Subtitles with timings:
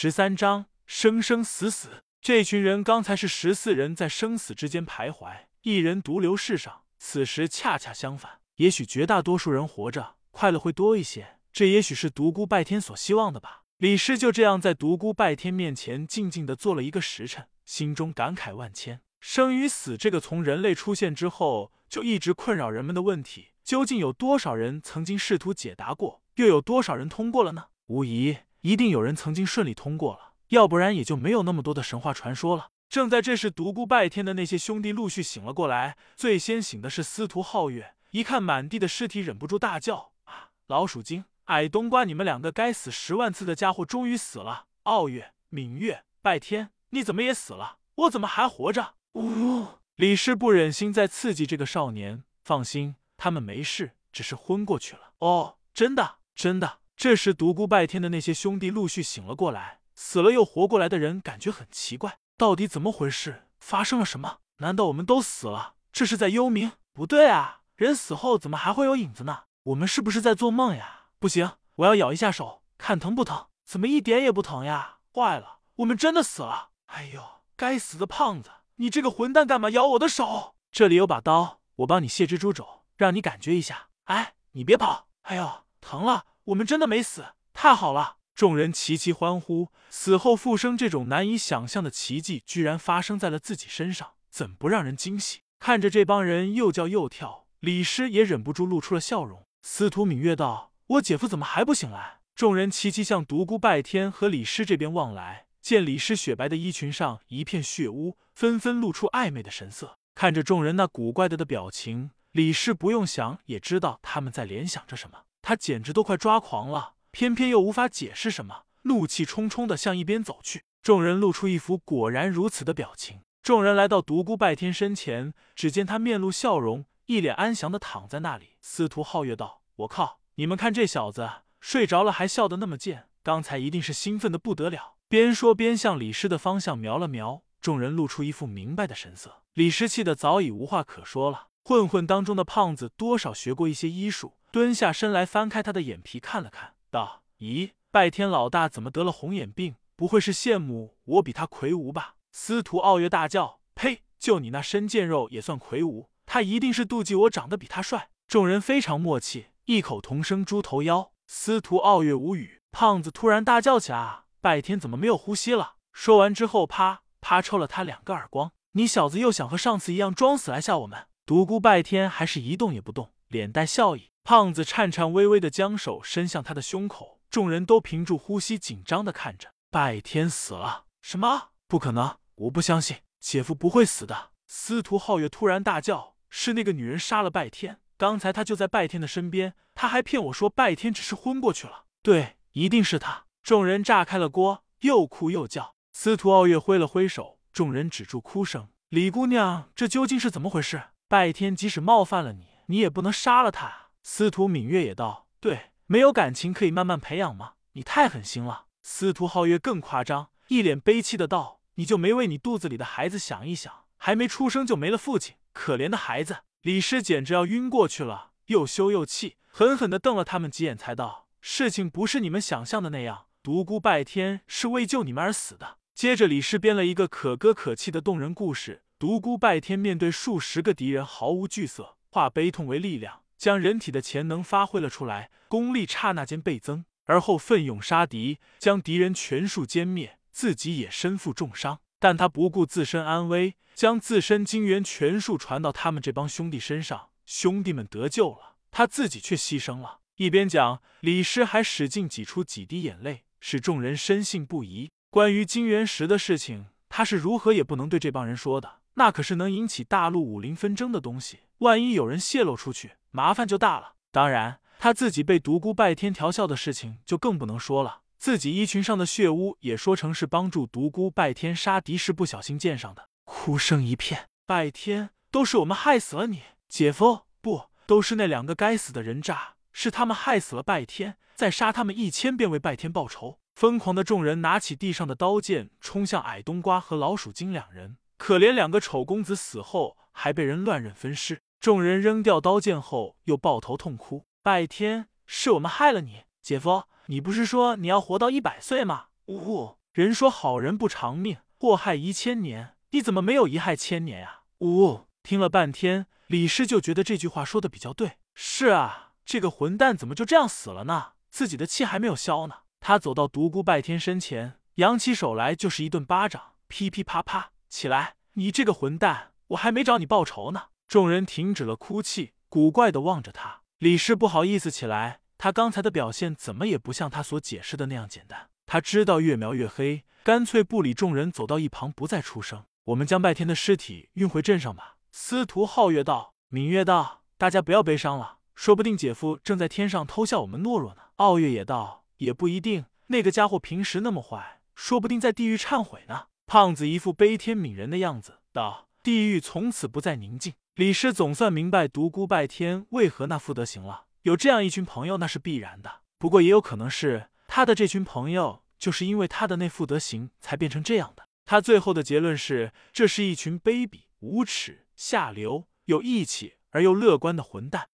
[0.00, 2.04] 十三章生生死死。
[2.20, 6.82] 这群人刚才是十四人在生死之间徘徊，一人独留世上。
[7.00, 13.64] 此时恰恰相反，也许绝大多数人活着快乐会多一些，这也许是独孤拜天所希望的吧。
[13.78, 19.00] 李师就这样在独孤拜天面前静静的坐了一个时辰，心中感慨万千。
[19.18, 27.64] 生与死这个从人类出现之后就一直困扰人们的问题，究竟有多少人曾经试图解答过，又有多少人通过了呢？
[27.88, 32.70] 无疑，一定有人曾经顺利通过了，要不然也就没有那么多的神话传说了。
[32.88, 44.66] 正在这时，独孤拜天的那些兄弟陆续醒了过来，最先醒的是司徒皓月，一看满地的尸体，忍不住大叫：“啊，老鼠精！”矮冬瓜，你们两个该死十万次的家伙终于死了！
[44.82, 47.78] 傲月、明月、拜天，你怎么也死了？
[47.94, 48.94] 我怎么还活着？
[49.14, 49.66] 呜！
[49.96, 55.12] 李氏不忍心再刺激这个少年，放心，他们没事，只是昏过去了。
[55.18, 56.80] 哦，真的，真的。
[56.98, 63.44] 这时，独孤拜天的那些兄弟陆续醒了过来，死了又活过来的人感觉很奇怪，到底怎么回事？
[63.60, 64.38] 发生了什么？
[64.56, 65.74] 难道我们都死了？
[65.92, 66.72] 这是在幽冥？
[66.92, 69.44] 不对啊，人死后怎么还会有影子呢？
[69.62, 71.04] 我们是不是在做梦呀？
[71.20, 73.46] 不行，我要咬一下手，看疼不疼？
[73.64, 74.96] 怎么一点也不疼呀？
[75.14, 76.70] 坏了，我们真的死了！
[76.86, 77.22] 哎呦，
[77.54, 80.56] 该死的胖子，你这个混蛋，干嘛咬我的手？
[80.72, 83.86] 这里有把刀，我帮你卸蜘蛛肘，让你感觉一下。
[84.06, 85.06] 哎，你别跑！
[85.22, 86.24] 哎呦，疼了！
[86.48, 88.16] 我们真的没死，太好了！
[88.34, 89.68] 众人齐齐欢呼。
[89.90, 95.40] 死后复生这种难以想象的奇迹，居然发生在了自己身上，怎不让人惊喜？
[95.58, 99.46] 看着这帮人又叫又跳，李师也忍不住露出了笑容。
[99.60, 100.72] 司徒敏月道。
[100.86, 102.20] 我姐夫怎么还不醒来？
[102.34, 109.98] 众人齐齐向独孤拜天和李师这边望来，见李师雪白的衣裙上一片血污，纷纷露出暧昧的神色。
[110.14, 115.24] 看着众人那古怪的的表情，李师不用想也知道他们在联想着什么。
[115.48, 120.64] 他简直都快抓狂了，偏偏又无法解释什么，怒气冲冲的向一边走去。
[120.82, 123.22] 众人露出一副果然如此的表情。
[123.42, 128.58] 众人来到独孤拜天身前，只见他面露笑容，一脸安详的躺在那里。
[128.60, 131.26] 司徒皓月道：“我靠！”你们看这小子
[131.60, 134.96] 睡着了还笑得那么贱，刚才一定是兴奋的不得了。
[135.08, 139.44] 边说边向李师的方向瞄了瞄，众人露出一副明白的神色。
[139.54, 141.46] 李师气得早已无话可说了。
[141.64, 149.76] 混混当中的胖子多少学过一些医术，蹲下身来翻开他的眼皮看了看，道：“咦，拜天老大怎么得了红眼病？
[149.94, 154.02] 不会是羡慕我比他魁梧吧？”司徒傲月大叫：“呸！
[154.18, 156.08] 就你那身腱肉也算魁梧？
[156.24, 159.48] 他一定是妒忌我长得比他帅。”众人非常默契。
[159.66, 162.62] 异口同声：“猪头妖！”司徒傲月无语。
[162.70, 168.52] 胖子突然大叫起来：“拜天怎么没有呼吸了？”说完之后，啪啪抽了他两个耳光。
[168.72, 171.06] 你小子又想和上次一样装死来吓我们？
[171.26, 174.10] 独孤拜天还是一动也不动，脸带笑意。
[174.28, 179.54] 胖子颤颤巍巍的将手伸向他的胸口，众人都屏住呼吸，紧张的看着。
[179.70, 180.84] 拜天死了？
[181.00, 181.52] 什么？
[181.66, 182.18] 不可能！
[182.34, 184.32] 我不相信，姐夫不会死的！
[184.46, 191.86] 司徒皓月突然大叫：“是那个女人杀了拜天！”刚才他就在拜天的身边，他还骗我说拜天只是昏过去了。
[192.02, 193.24] 对，一定是他。
[193.42, 195.74] 众人炸开了锅，又哭又叫。
[195.94, 198.68] 司徒傲月挥了挥手，众人止住哭声。
[198.90, 200.82] 李姑娘，这究竟是怎么回事？
[201.08, 203.87] 拜天即使冒犯了你，你也不能杀了他。
[204.10, 207.52] 司徒敏月也道：“对，没有感情可以慢慢培养吗？
[207.72, 213.84] 你太狠心了。”司徒皓月更夸张，一脸悲戚的道：“你就没为你肚子里的孩子想一想？
[213.98, 241.80] 还没出生就没了父亲，可怜的孩子。”李师简直要晕过去了，又羞又气，狠狠地瞪了他们几眼，才道：“事情不是你们想象的那样，独孤拜天是为救你们而死的。”接着，李师编了一个可歌可泣的动人故事：独孤拜天面对数十个敌人毫无惧色，化悲痛为力量，将人体的潜能发挥了出来，功力刹那间倍增，而后奋勇杀敌，将敌人全数歼灭，自己也身负重伤。
[242.00, 250.00] 但他不顾自身安危，将自身精元全数传到他们这帮兄弟身上，兄弟们得救了，他自己却牺牲了。
[250.16, 254.90] 一边讲，李师还使劲挤出几滴眼泪，使众人深信不疑。
[255.10, 263.94] 关于金元石的事情，他是如何也不能对这帮人说的，那可是能引起大陆武林纷争的东西，万一有人泄露出去，麻烦就大了。
[264.10, 268.02] 当然，他自己被独孤拜天调笑的事情就更不能说了。
[268.18, 274.28] 自己衣裙上的血污也说成是帮助独孤拜天杀敌时不小心溅上的，哭声一片。
[274.44, 277.20] 拜天，都是我们害死了你，姐夫！
[277.40, 283.38] 不，都是那两个该死的人渣，是他们害死了拜天，再杀他们一千遍为拜天报仇。
[283.54, 287.96] 疯狂的众人拿起地上的刀剑，冲向矮冬瓜和老鼠精两人。
[288.16, 291.42] 可怜两个丑公子死后还被人乱刃分尸。
[291.60, 294.24] 众人扔掉刀剑后，又抱头痛哭。
[294.42, 296.84] 拜天，是我们害了你，姐夫。
[297.06, 299.06] 你不是说你要活到一百岁吗？
[299.26, 299.78] 呜呼！
[299.92, 304.42] 人说好人不长命，祸害一千年，你怎么没有一害千年呀？
[304.60, 308.18] 呜，听了半天，李师就觉得这句话说的比较对。
[308.34, 311.12] 是啊，这个混蛋怎么就这样死了呢？
[311.30, 312.56] 自己的气还没有消呢。
[312.80, 317.50] 他走到独孤拜天身前，扬起手来就是一顿巴掌，噼噼啪啪。
[317.68, 320.68] 起来，你这个混蛋，我还没找你报仇呢。
[320.88, 323.60] 众人停止了哭泣，古怪的望着他。
[323.78, 328.48] 李氏不好意思起来，他刚才的表现怎么也不像他所解释的那样简单。
[328.64, 332.64] 他知道越描越黑，干脆不理众人，走到一旁不再出声。
[332.86, 334.96] 我们将拜天的尸体运回镇上吧。
[335.12, 341.02] 司徒皓月道，芈月道，大家不要悲伤了，说不定姐夫正在天上偷笑我们懦弱呢。
[341.16, 346.28] 傲月也道，也不一定，那个家伙平时那么坏，说不定在地狱忏悔呢。
[346.46, 354.04] 胖子一副悲天悯人的样子，道：“地狱从此不再宁静。”李师总算明白独孤拜天为何那副德行了。
[354.22, 356.02] 有这样一群朋友，那是必然的。
[356.18, 361.24] 不过也有可能是他的这群朋友，就是因为他的那副德行，才变成这样的。
[361.44, 367.88] 他最后的结论是：这是一群卑鄙、无耻、下流、有义气而又乐观的混蛋。